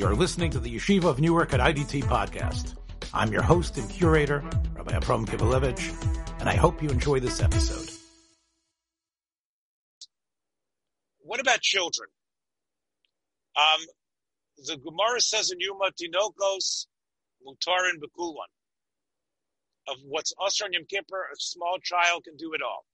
[0.00, 2.74] You're listening to the Yeshiva of Newark at IDT podcast.
[3.12, 4.42] I'm your host and curator,
[4.74, 7.86] Rabbi Abram Kibalevich, and I hope you enjoy this episode.
[11.18, 12.08] What about children?
[13.54, 13.84] Um,
[14.64, 16.86] the Gemara says in Yuma Tinokos
[17.46, 18.48] Mutarin Bekulwan.
[19.86, 22.86] Of what's Asr and Yom Kippur, a small child can do it all.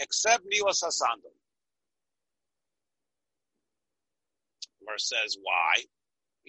[0.00, 1.30] Except Nilas Hasandal.
[4.80, 5.84] Gemara says, why?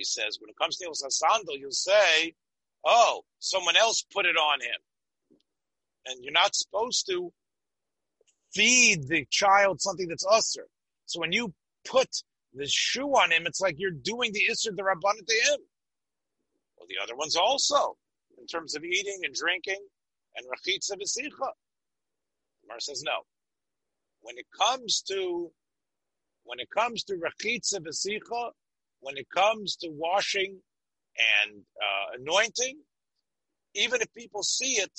[0.01, 2.33] He says, when it comes to Nilas Hasandal, you'll say,
[2.83, 4.79] oh, someone else put it on him.
[6.07, 7.31] And you're not supposed to
[8.51, 10.63] feed the child something that's usr.
[11.05, 11.53] So when you
[11.87, 12.09] put
[12.55, 15.59] the shoe on him, it's like you're doing the isser the rabbanon to him.
[16.77, 17.95] Well, the other ones also,
[18.39, 19.85] in terms of eating and drinking
[20.35, 21.51] and rachitza v'sicha.
[22.67, 23.19] Mar says no.
[24.21, 25.51] When it comes to
[26.43, 28.49] when it comes to rachitza v'sicha,
[29.01, 30.59] when it comes to washing
[31.43, 32.79] and uh, anointing,
[33.75, 34.91] even if people see it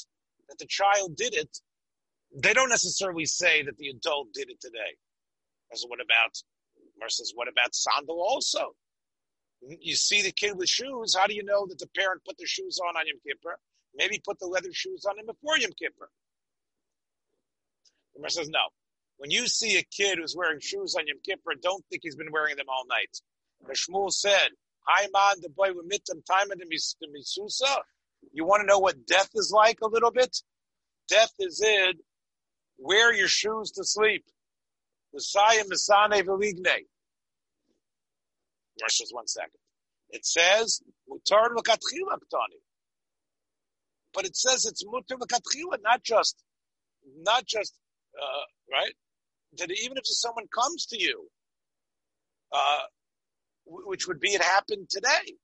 [0.49, 1.59] that the child did it,
[2.35, 4.97] they don't necessarily say that the adult did it today.
[5.75, 6.37] So what about
[6.99, 8.75] Mar says, what about sandal also?
[9.61, 12.47] You see the kid with shoes, how do you know that the parent put the
[12.47, 13.57] shoes on on Yom Kippur?
[13.95, 16.09] Maybe put the leather shoes on him before Yom Kippur.
[18.15, 18.69] The says, no.
[19.17, 22.33] When you see a kid who's wearing shoes on Yom Kippur, don't think he's been
[22.33, 23.21] wearing them all night.
[23.67, 24.49] The Shmuel said,
[25.13, 27.79] man, the boy with mitzvah time and the misusa.
[28.33, 30.37] You want to know what death is like a little bit?
[31.09, 31.93] Death is in
[32.79, 34.25] wear your shoes to sleep.
[35.15, 36.87] Messiah Misane Veligne.
[38.81, 39.51] Just one second.
[40.11, 40.83] It says,
[44.15, 46.43] But it says it's L'katchila, not just,
[47.21, 47.75] not just,
[48.21, 48.95] uh, right?
[49.59, 51.29] That even if someone comes to you,
[52.53, 52.81] uh,
[53.67, 55.35] which would be it happened today.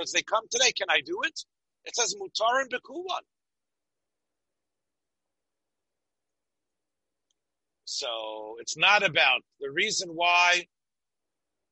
[0.00, 1.40] As they come today, can I do it?
[1.84, 3.22] It says Mutar and Bekulan.
[7.84, 10.66] So it's not about the reason why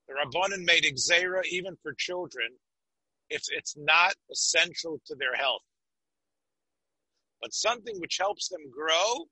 [0.07, 2.49] the Rabbanan made Xera even for children.
[3.31, 5.63] It's, it's not essential to their health.
[7.41, 9.25] But something which helps them grow,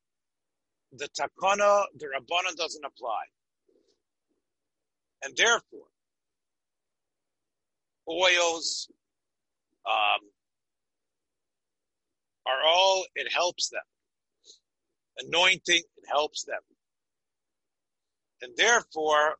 [0.93, 3.23] the takana, the Rabbanan doesn't apply.
[5.23, 5.87] And therefore,
[8.09, 8.89] oils
[9.87, 10.21] um,
[12.47, 13.83] are all, it helps them.
[15.19, 16.61] Anointing, it helps them.
[18.43, 19.37] And therefore,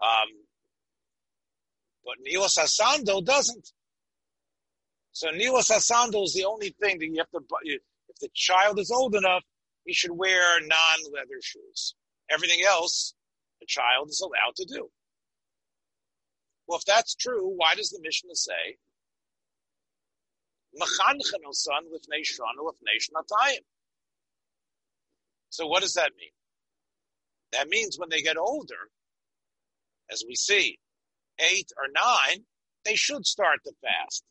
[0.00, 0.28] um,
[2.04, 3.72] but Nilas Hasandal doesn't.
[5.12, 8.90] So Nilas Hasandal is the only thing that you have to, if the child is
[8.90, 9.42] old enough,
[9.84, 11.94] he should wear non-leather shoes.
[12.30, 13.14] Everything else,
[13.60, 14.88] the child is allowed to do.
[16.66, 18.76] Well, if that's true, why does the Mishnah say,
[21.52, 22.04] son with?
[25.50, 26.30] So what does that mean?
[27.52, 28.88] That means when they get older,
[30.10, 30.78] as we see,
[31.40, 32.44] eight or nine,
[32.84, 34.24] they should start the fast.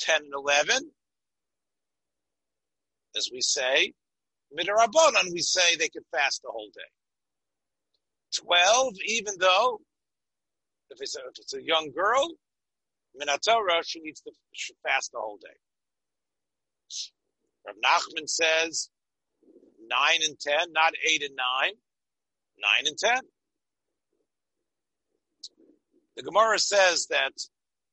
[0.00, 0.90] 10 and 11,
[3.16, 3.92] as we say,
[4.58, 6.82] midarabonon, we say they can fast the whole day.
[8.34, 9.80] 12, even though,
[10.90, 12.28] if it's a, if it's a young girl,
[13.20, 14.32] Minatorah, she needs to
[14.82, 15.56] fast the whole day.
[17.66, 18.90] Rav Nachman says,
[19.88, 21.70] 9 and 10, not 8 and 9,
[22.58, 23.18] 9 and 10.
[26.16, 27.32] The Gemara says that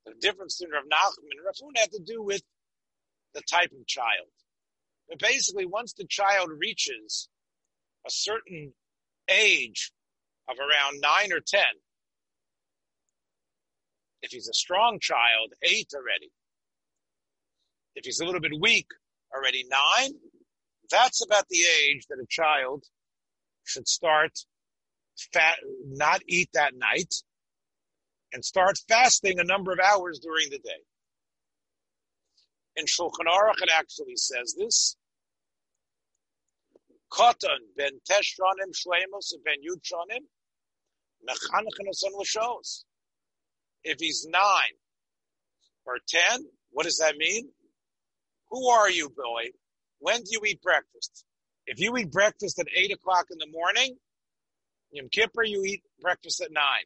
[0.06, 2.42] the difference between Rav Nachman and Rav Huna had to do with
[3.34, 4.28] the type of child.
[5.10, 7.30] But basically, once the child reaches
[8.06, 8.74] a certain
[9.30, 9.92] age
[10.50, 11.62] of around nine or ten,
[14.22, 16.32] if he's a strong child, eight already.
[17.96, 18.88] If he's a little bit weak,
[19.36, 20.12] already nine.
[20.90, 22.84] That's about the age that a child
[23.66, 24.32] should start
[25.34, 25.58] fat,
[25.88, 27.14] not eat that night
[28.34, 30.84] and start fasting a number of hours during the day.
[32.78, 34.96] In Shulchan Aruch, it actually says this.
[37.12, 40.26] Kotan ben teshronim shleimos ben yudshonim
[41.28, 42.84] mechanchenos l'shos.
[43.84, 44.78] If he's nine
[45.86, 47.50] or ten, what does that mean?
[48.52, 49.52] Who are you, boy?
[50.00, 51.26] When do you eat breakfast?
[51.66, 53.98] If you eat breakfast at eight o'clock in the morning,
[54.92, 56.86] Yom Kippur, you eat breakfast at nine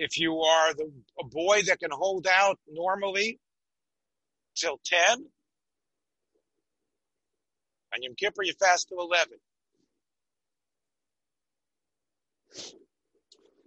[0.00, 0.90] if you are the,
[1.20, 3.38] a boy that can hold out normally
[4.56, 5.26] till 10,
[7.94, 9.34] on Yom Kippur you fast till 11.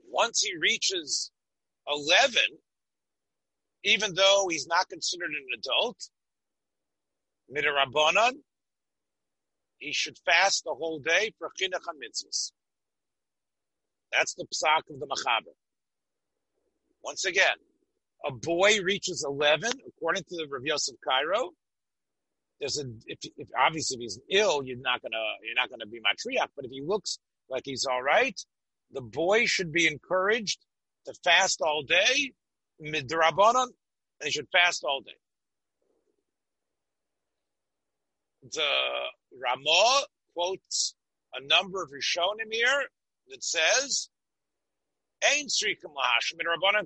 [0.10, 1.32] Once he reaches
[1.88, 2.42] 11,
[3.84, 5.98] even though he's not considered an adult,
[7.54, 8.34] midrabanan,
[9.80, 12.52] he should fast the whole day for chinuch.
[14.12, 15.54] That's the psak of the machaber.
[17.04, 17.58] Once again,
[18.26, 21.52] a boy reaches 11, according to the Rav Yosef Karo,
[22.60, 26.00] there's a, if, if obviously if he's ill, you're not gonna, you're not gonna be
[26.00, 27.20] matriach, but if he looks
[27.50, 28.40] like he's all right,
[28.92, 30.60] the boy should be encouraged
[31.06, 32.32] to fast all day,
[32.82, 33.68] midrabanan,
[34.20, 35.12] and he should fast all day.
[38.52, 40.04] The Ramah
[40.34, 40.96] quotes
[41.34, 42.84] a number of Rishonim here
[43.30, 44.10] that says,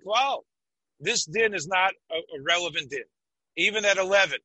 [0.05, 0.43] klal.
[0.99, 3.03] This din is not a, a relevant din.
[3.57, 4.37] Even at 11,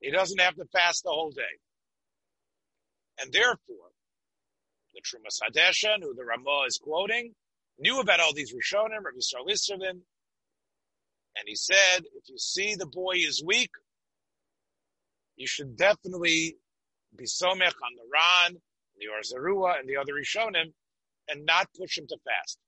[0.00, 1.42] he doesn't have to fast the whole day.
[3.20, 3.90] And therefore,
[4.94, 7.34] the Trumas Hadeshen, who the Ramah is quoting,
[7.78, 10.00] knew about all these Rishonim, Rabbi Yisrael Isserlein,
[11.36, 13.70] and he said, if you see the boy is weak,
[15.36, 16.56] you should definitely
[17.16, 18.60] be somech on the Ran,
[18.98, 20.72] the Or Zarua, and the other Rishonim,
[21.28, 22.58] and not push him to fast.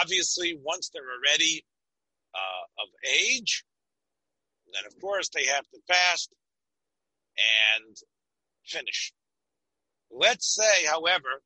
[0.00, 1.64] Obviously, once they're already
[2.34, 3.64] uh, of age,
[4.74, 6.30] then of course they have to fast
[7.76, 7.96] and
[8.66, 9.12] finish.
[10.10, 11.42] Let's say, however,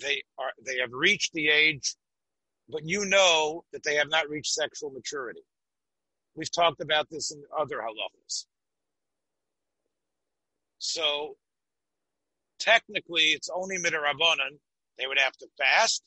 [0.00, 1.96] they are they have reached the age,
[2.68, 5.42] but you know that they have not reached sexual maturity.
[6.34, 8.46] We've talked about this in other halachas.
[10.78, 11.36] So
[12.58, 14.58] technically, it's only midrabanan.
[14.98, 16.02] They would have to fast.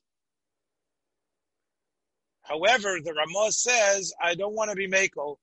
[2.48, 5.40] However, the Ramah says, I don't want to be Mako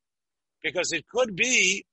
[0.62, 1.84] because it could be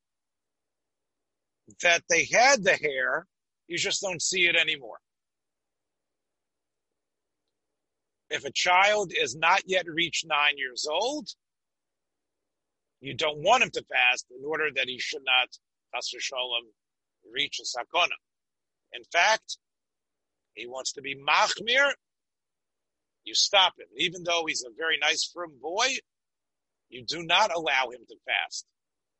[1.81, 3.25] that they had the hair,
[3.67, 4.99] you just don't see it anymore.
[8.29, 11.27] If a child is not yet reached nine years old,
[13.01, 15.47] you don't want him to fast in order that he should not,
[16.03, 16.65] Shalom,
[17.33, 18.13] reach a sakona.
[18.93, 19.57] In fact,
[20.53, 21.93] he wants to be machmir.
[23.23, 23.87] You stop him.
[23.97, 25.87] Even though he's a very nice, firm boy,
[26.89, 28.65] you do not allow him to fast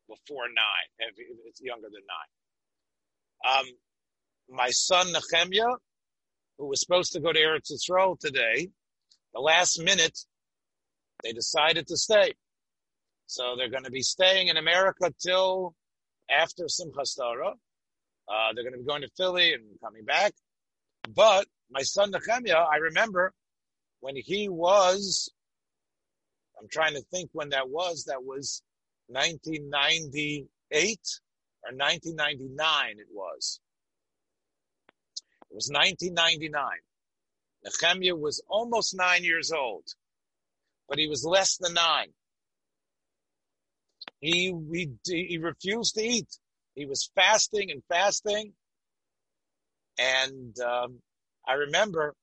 [0.08, 1.14] before nine, if
[1.46, 3.58] it's younger than nine.
[3.58, 3.66] Um,
[4.48, 5.76] my son Nehemiah,
[6.58, 8.68] who was supposed to go to Eretz Yisrael today,
[9.32, 10.18] the last minute,
[11.22, 12.34] they decided to stay.
[13.26, 15.74] So they're going to be staying in America till
[16.28, 17.54] after Simchas Torah.
[18.28, 20.32] Uh, they're going to be going to Philly and coming back.
[21.14, 23.32] But my son Nehemiah, I remember
[24.00, 25.30] when he was,
[26.60, 28.62] I'm trying to think when that was, that was
[29.08, 30.98] 1998
[31.64, 33.60] or 1999 it was.
[35.50, 36.62] It was 1999.
[37.64, 39.84] Nehemiah was almost nine years old,
[40.88, 42.08] but he was less than nine.
[44.20, 46.28] He, he, he refused to eat.
[46.74, 48.52] He was fasting and fasting.
[49.98, 51.00] And um,
[51.46, 52.14] I remember,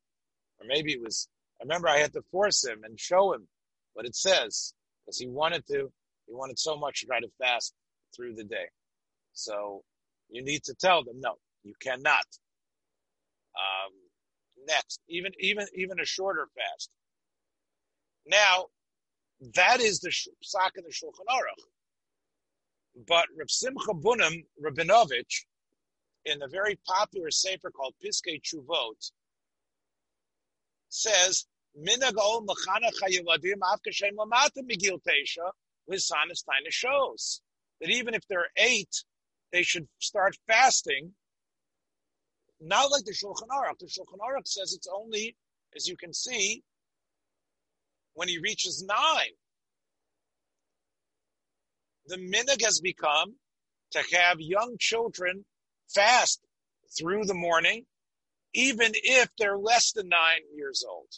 [0.60, 1.28] or maybe it was,
[1.60, 3.48] I remember I had to force him and show him
[3.94, 4.74] what it says
[5.06, 5.92] because he wanted to,
[6.28, 7.74] he wanted so much to try to fast
[8.16, 8.68] through the day.
[9.34, 9.84] So
[10.30, 12.26] you need to tell them, no, you cannot.
[13.56, 13.94] Um,
[14.68, 16.90] next, even, even, even a shorter fast.
[18.28, 18.66] Now,
[19.56, 21.64] that is the psak of the Shulchan Aruch.
[23.08, 25.46] But Reb Simcha Bunim Rabinovich,
[26.26, 29.12] in the very popular sefer called Piskei Chuvot,
[30.90, 31.46] says,
[31.80, 35.52] Minagol Mechanach HaYeladim Avkashem Lamata Migil Tesha
[35.90, 37.42] Lisanis Taina shows
[37.82, 39.04] that even if they're eight,
[39.52, 41.12] they should start fasting.
[42.60, 43.78] Not like the Shulchan Aruch.
[43.80, 45.36] The Shulchan Aruch says it's only,
[45.76, 46.64] as you can see,
[48.16, 49.34] when he reaches nine
[52.08, 53.36] the minig has become
[53.92, 55.46] to have young children
[55.90, 56.42] fast
[56.98, 57.86] through the morning,
[58.54, 61.10] even if they're less than nine years old.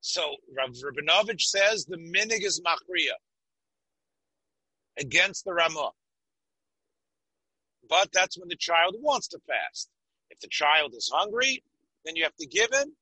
[0.00, 3.16] So Rav Rabinovich says the minig is machriya
[4.98, 5.90] against the Ramah.
[7.88, 9.88] But that's when the child wants to fast.
[10.30, 11.62] If the child is hungry,
[12.04, 12.94] then you have to give him.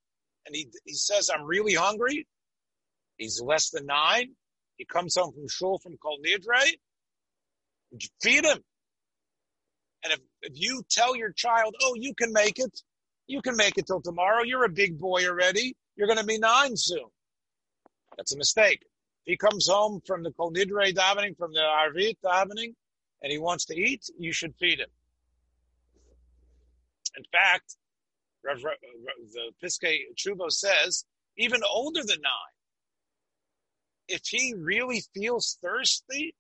[0.46, 2.26] And he, he says, I'm really hungry.
[3.18, 4.30] He's less than nine.
[4.76, 6.72] He comes home from shul from Kol Nidre,
[8.22, 8.58] feed him.
[10.04, 12.80] And if, if you tell your child, oh, you can make it,
[13.26, 16.38] you can make it till tomorrow, you're a big boy already, you're going to be
[16.38, 17.04] nine soon.
[18.16, 18.80] That's a mistake.
[19.26, 22.74] If he comes home from the Kol Nidre davening, from the Arvit davening,
[23.20, 24.88] and he wants to eat, you should feed him.
[27.16, 27.76] In fact,
[28.44, 31.04] the Piskei Chubo says
[31.36, 32.54] even older than nine.
[34.06, 36.34] If he really feels thirsty,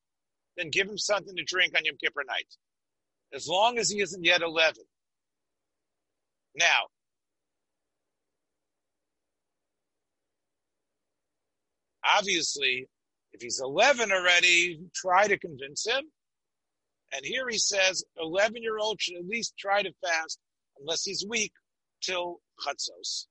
[0.56, 2.56] then give him something to drink on Yom Kippur night,
[3.34, 4.84] as long as he isn't yet eleven.
[6.54, 6.86] Now,
[12.16, 12.88] obviously,
[13.32, 16.04] if he's 11 already, try to convince him.
[17.12, 20.38] And here he says 11 year old should at least try to fast,
[20.80, 21.52] unless he's weak,
[22.02, 23.26] till chatzos.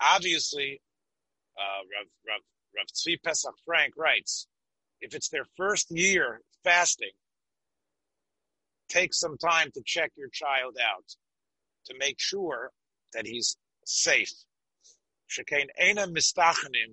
[0.00, 0.80] Obviously,
[1.56, 2.40] uh, Rav, Rav,
[2.76, 4.48] Rav Tzvi Pesach Frank writes,
[5.00, 7.12] if it's their first year fasting,
[8.92, 11.04] take some time to check your child out
[11.86, 12.70] to make sure
[13.14, 14.32] that he's safe.
[15.30, 16.92] Shekain ena mistachanim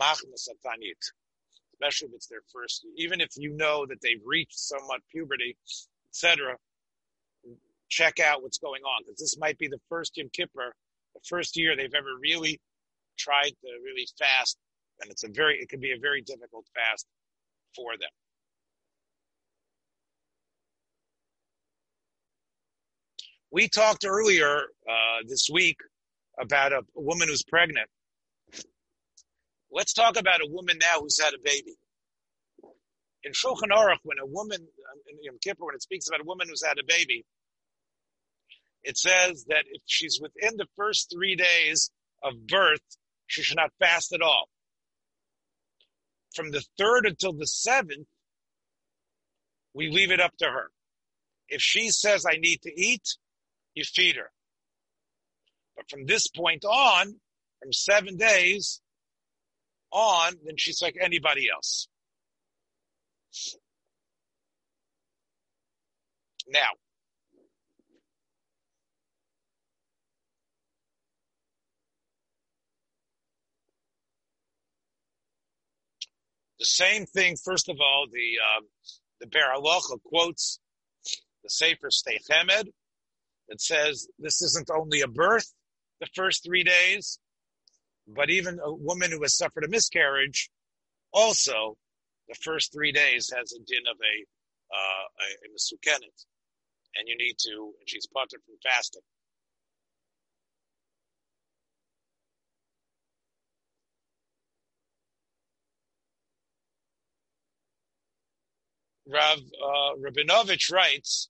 [0.00, 1.02] satanit.
[1.74, 5.56] Especially if it's their first, even if you know that they've reached somewhat puberty,
[6.10, 6.56] etc.
[7.88, 10.72] Check out what's going on because this might be the first Yom Kippur,
[11.14, 12.60] the first year they've ever really
[13.18, 14.56] tried to really fast,
[15.00, 17.06] and it's a very, it can be a very difficult fast
[17.74, 18.10] for them.
[23.52, 25.76] We talked earlier uh, this week
[26.40, 27.86] about a, a woman who's pregnant.
[29.70, 31.74] Let's talk about a woman now who's had a baby.
[33.24, 36.48] In Shulchan Aruch, when a woman in Yom Kippur, when it speaks about a woman
[36.48, 37.26] who's had a baby,
[38.82, 41.90] it says that if she's within the first three days
[42.24, 42.80] of birth,
[43.26, 44.48] she should not fast at all.
[46.34, 48.08] From the third until the seventh,
[49.74, 50.70] we leave it up to her.
[51.48, 53.16] If she says, I need to eat,
[53.74, 54.30] you feed her.
[55.76, 57.14] But from this point on,
[57.60, 58.80] from seven days
[59.90, 61.88] on, then she's like anybody else.
[66.48, 66.68] Now,
[76.58, 77.36] the same thing.
[77.42, 78.60] First of all, the uh,
[79.20, 80.60] the Halacha quotes
[81.42, 82.18] the Sefer Sdei
[83.52, 85.52] It says this isn't only a birth,
[86.00, 87.18] the first three days,
[88.08, 90.48] but even a woman who has suffered a miscarriage,
[91.12, 91.76] also
[92.28, 94.14] the first three days has a din of a
[94.74, 96.24] uh, a, a misukenet,
[96.96, 99.02] and you need to, and she's parted from fasting.
[109.06, 111.28] Rav uh, Rabinovich writes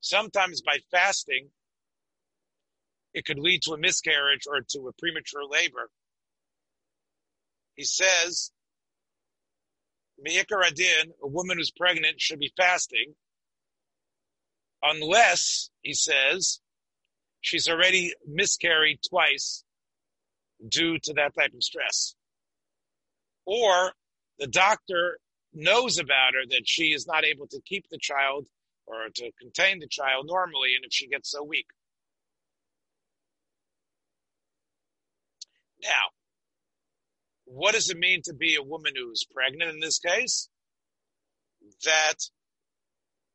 [0.00, 1.50] Sometimes by fasting,
[3.12, 5.90] it could lead to a miscarriage or to a premature labor.
[7.74, 8.52] He says,
[10.18, 13.14] Me'ikar adin, a woman who's pregnant should be fasting,
[14.82, 16.60] unless, he says,
[17.40, 19.64] she's already miscarried twice
[20.68, 22.14] due to that type of stress.
[23.44, 23.92] Or
[24.38, 25.18] the doctor
[25.54, 28.46] knows about her that she is not able to keep the child
[28.86, 31.66] or to contain the child normally, and if she gets so weak.
[35.82, 36.10] Now,
[37.44, 40.48] what does it mean to be a woman who's pregnant in this case?
[41.84, 42.14] That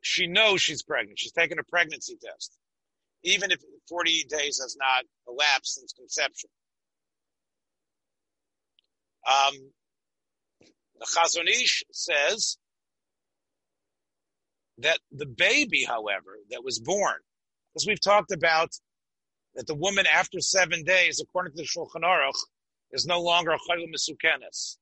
[0.02, 1.20] she knows she's pregnant.
[1.20, 2.58] She's taken a pregnancy test
[3.24, 3.60] even if
[3.90, 6.50] 40 days has not elapsed since conception.
[9.28, 9.54] Um,
[11.00, 12.58] the Chazon Ish says
[14.80, 17.18] that the baby, however, that was born,
[17.74, 18.70] because we've talked about
[19.56, 22.38] that the woman after seven days, according to the Shulchan Aruch,
[22.92, 24.78] is no longer a chayil misukenes.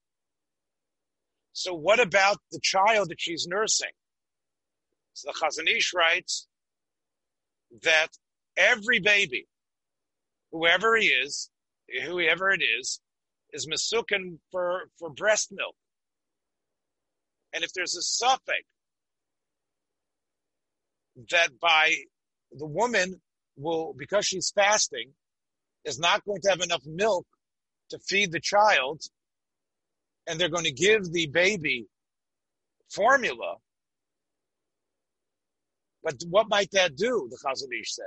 [1.53, 3.91] So what about the child that she's nursing?
[5.13, 6.47] So the Chazon Ish writes
[7.83, 8.09] that
[8.59, 9.47] every baby,
[10.51, 11.49] whoever he is,
[12.05, 12.99] whoever it is,
[13.53, 15.75] is masukin for, for breast milk.
[17.53, 18.63] And if there's a suffix
[21.31, 21.95] that by
[22.51, 23.21] the woman
[23.57, 25.11] will, because she's fasting,
[25.85, 27.25] is not going to have enough milk
[27.89, 29.01] to feed the child,
[30.27, 31.87] and they're going to give the baby
[32.89, 33.55] formula.
[36.03, 37.27] But what might that do?
[37.31, 38.05] The Chazon Ish said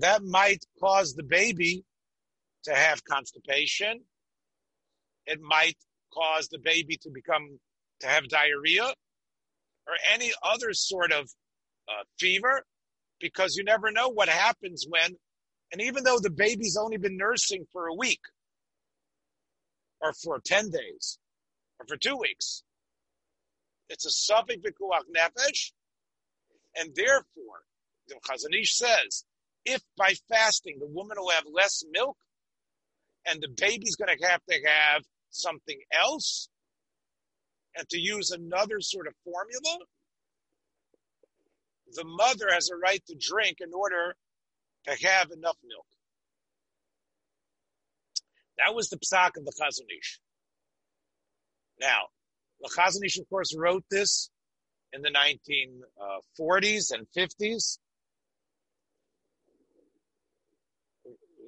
[0.00, 1.84] that might cause the baby
[2.64, 4.00] to have constipation.
[5.26, 5.76] It might
[6.12, 7.58] cause the baby to become
[8.00, 8.84] to have diarrhea
[9.86, 11.30] or any other sort of
[11.88, 12.64] uh, fever
[13.20, 15.16] because you never know what happens when
[15.72, 18.20] and even though the baby's only been nursing for a week
[20.00, 21.18] or for 10 days
[21.78, 22.62] or for two weeks
[23.88, 25.72] it's a safek v'kuach nefesh
[26.76, 27.62] and therefore
[28.08, 29.24] the Chazon Ish says
[29.64, 32.16] if by fasting the woman will have less milk
[33.26, 36.48] and the baby's going to have to have something else
[37.76, 39.78] and to use another sort of formula,
[41.92, 44.16] the mother has a right to drink in order
[44.86, 45.86] to have enough milk.
[48.58, 50.20] That was the psak of the Chazon Ish.
[51.80, 52.08] Now,
[52.60, 54.30] the Chazon Ish, of course, wrote this
[54.92, 57.78] in the 1940s uh, and 50s.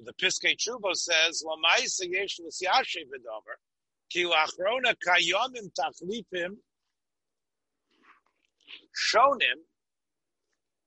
[0.05, 3.55] The Piskei Tshuva says, "Lamaisa yesh l'siyashe v'domer,
[4.09, 6.57] ki lachrona kayomim tachlifim
[8.93, 9.63] shonim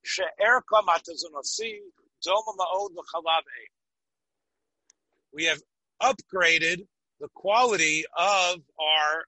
[0.05, 1.79] she'erka matazunasi
[2.25, 3.43] doma ma'od l'chalav
[5.33, 5.63] We have
[6.03, 6.87] upgraded
[7.19, 9.25] the quality of our,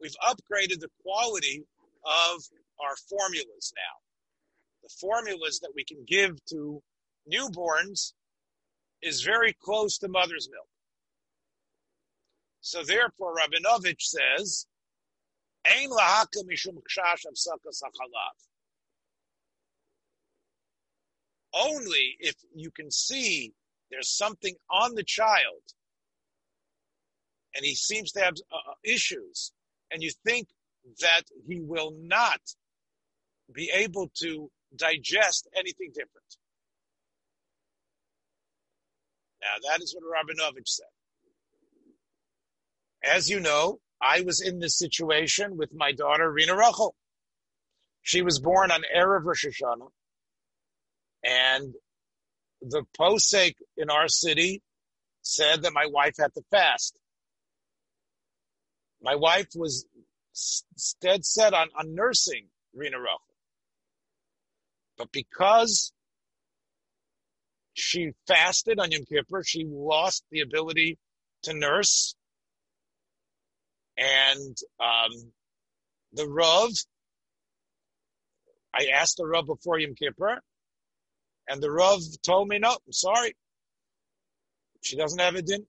[0.00, 1.64] we've upgraded the quality
[2.04, 2.42] of
[2.78, 3.96] our formulas now.
[4.82, 6.82] The formulas that we can give to
[7.32, 8.12] newborns
[9.02, 10.68] is very close to mother's milk.
[12.60, 14.66] So therefore, Rabinovich says,
[15.70, 15.90] Ein
[21.54, 23.52] Only if you can see
[23.90, 25.62] there's something on the child
[27.54, 29.52] and he seems to have uh, issues
[29.90, 30.48] and you think
[31.00, 32.40] that he will not
[33.52, 36.36] be able to digest anything different.
[39.42, 40.86] Now that is what Rabinovich said.
[43.04, 46.94] As you know, I was in this situation with my daughter Rina Rachel.
[48.02, 49.90] She was born on Erev Rosh Hashanah,
[51.24, 51.74] and
[52.60, 54.62] the posek in our city
[55.22, 56.98] said that my wife had to fast.
[59.00, 59.86] My wife was
[61.00, 63.18] dead set on, on nursing Rina Rachel.
[64.98, 65.92] But because
[67.74, 70.98] she fasted on Yom Kippur, she lost the ability
[71.44, 72.14] to nurse.
[73.96, 75.32] And um,
[76.12, 76.70] the Rav,
[78.74, 80.40] I asked the Rav before Yom Kippur,
[81.48, 83.34] and the Rav told me, no, I'm sorry.
[84.82, 85.66] She doesn't have a din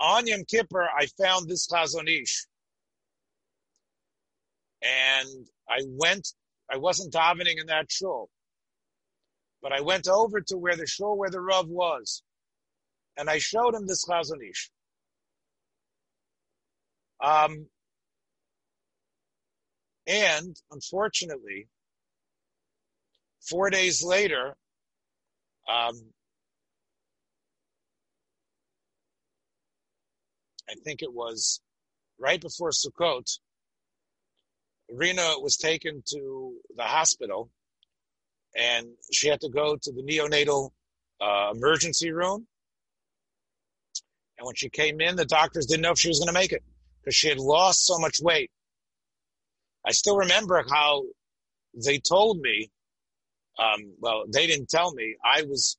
[0.00, 2.46] on Yom Kippur, I found this Chazon Ish.
[4.82, 6.28] And I went,
[6.70, 8.28] I wasn't davening in that shul,
[9.62, 12.22] but I went over to where the shul where the Rav was,
[13.16, 14.70] and I showed him this Chazon Ish.
[17.22, 17.66] Um,
[20.06, 21.68] and unfortunately,
[23.48, 24.56] four days later,
[25.68, 26.12] um,
[30.68, 31.60] I think it was
[32.18, 33.38] right before Sukkot,
[34.90, 37.50] Rina was taken to the hospital
[38.56, 40.70] and she had to go to the neonatal
[41.20, 42.46] uh, emergency room.
[44.38, 46.52] And when she came in, the doctors didn't know if she was going to make
[46.52, 46.62] it
[47.00, 48.50] because she had lost so much weight.
[49.84, 51.04] I still remember how
[51.74, 52.70] they told me,
[53.58, 55.16] um, well, they didn't tell me.
[55.24, 55.76] I was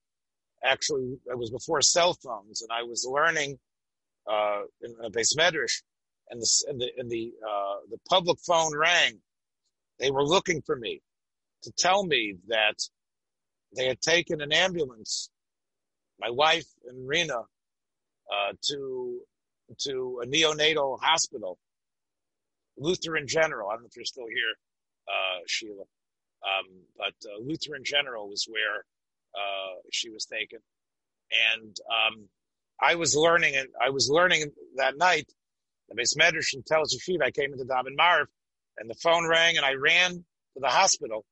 [0.63, 3.58] actually, it was before cell phones and I was learning
[4.29, 5.82] uh, in a beis medrash,
[6.29, 9.19] and the and the and the uh, the public phone rang.
[9.99, 11.01] They were looking for me
[11.63, 12.76] to tell me that
[13.76, 15.30] they had taken an ambulance,
[16.19, 19.19] my wife and Rena, uh, to
[19.80, 21.58] to a neonatal hospital,
[22.78, 23.69] Lutheran General.
[23.69, 24.56] I don't know if you're still here,
[25.08, 28.86] uh, Sheila, um, but uh, Lutheran General was where
[29.36, 30.60] uh, she was taken,
[31.54, 32.30] and um,
[32.82, 33.67] I was learning it.
[33.80, 35.32] I was learning that night.
[35.89, 37.24] The beis medrash and Telz Yeshiva.
[37.24, 38.28] I came into Daven Maariv,
[38.78, 41.26] and the phone rang, and I ran to the hospital.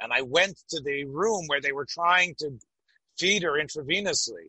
[0.00, 2.58] And I went to the room where they were trying to
[3.18, 4.48] feed her intravenously,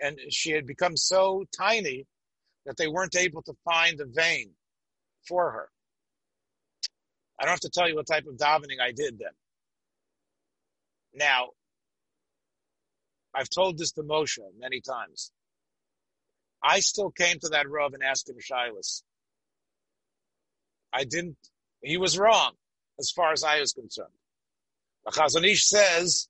[0.00, 2.06] and she had become so tiny
[2.64, 4.52] that they weren't able to find a vein
[5.26, 5.68] for her.
[7.38, 9.32] I don't have to tell you what type of davening I did then.
[11.14, 11.48] Now,
[13.34, 15.30] I've told this to Moshe many times.
[16.62, 19.02] I still came to that Rav and asked him Shilas.
[20.92, 21.36] I didn't,
[21.82, 22.52] he was wrong
[22.98, 24.08] as far as I was concerned.
[25.06, 26.28] The says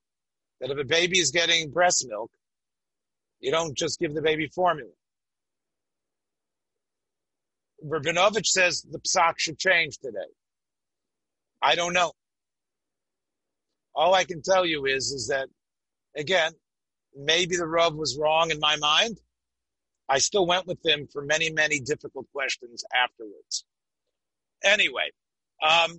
[0.61, 2.31] that if a baby is getting breast milk,
[3.41, 4.91] You don't just give the baby formula.
[7.85, 10.19] Rabinovich says the psak should change today.
[11.63, 12.13] I don't know.
[13.95, 15.49] All I can tell you is, is that
[16.17, 16.53] again,
[17.17, 19.19] maybe the Rav was wrong in my mind.
[20.09, 23.65] I still went with him for many, many difficult questions afterwards.
[24.63, 25.11] Anyway,
[25.63, 25.99] um,